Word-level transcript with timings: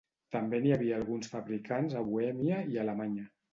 També 0.35 0.61
n'hi 0.63 0.73
havia 0.77 0.95
alguns 1.01 1.29
fabricants 1.35 1.95
a 2.01 2.03
Bohèmia 2.09 2.65
i 2.75 2.83
Alemanya. 2.89 3.31